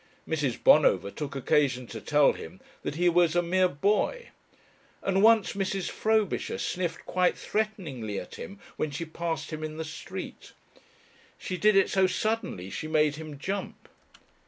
[0.27, 0.57] Mrs.
[0.63, 4.29] Bonover took occasion to tell him that he was a "mere boy,"
[5.03, 5.91] and once Mrs.
[5.91, 10.53] Frobisher sniffed quite threateningly at him when she passed him in the street.
[11.37, 13.87] She did it so suddenly she made him jump.